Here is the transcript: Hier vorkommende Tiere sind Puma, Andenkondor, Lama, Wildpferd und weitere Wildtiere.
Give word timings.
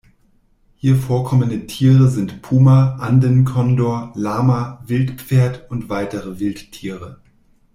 Hier 0.77 0.95
vorkommende 0.95 1.67
Tiere 1.67 2.07
sind 2.07 2.41
Puma, 2.41 2.95
Andenkondor, 2.95 4.11
Lama, 4.15 4.81
Wildpferd 4.87 5.69
und 5.69 5.89
weitere 5.89 6.39
Wildtiere. 6.39 7.21